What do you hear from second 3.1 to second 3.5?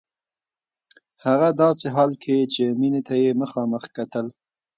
يې